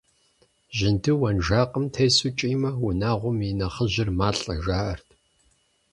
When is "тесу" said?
1.93-2.29